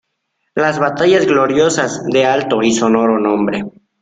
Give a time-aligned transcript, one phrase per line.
[0.55, 3.65] ¡las batallas gloriosas de alto y sonoro nombre!